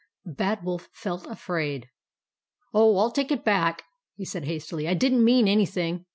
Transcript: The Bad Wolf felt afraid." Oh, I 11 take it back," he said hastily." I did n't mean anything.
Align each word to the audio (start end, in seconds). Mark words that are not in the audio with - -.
The 0.25 0.31
Bad 0.31 0.63
Wolf 0.63 0.89
felt 0.93 1.27
afraid." 1.27 1.87
Oh, 2.73 2.87
I 2.93 3.01
11 3.01 3.13
take 3.13 3.31
it 3.31 3.45
back," 3.45 3.83
he 4.15 4.25
said 4.25 4.45
hastily." 4.45 4.87
I 4.89 4.95
did 4.95 5.13
n't 5.13 5.21
mean 5.21 5.47
anything. 5.47 6.05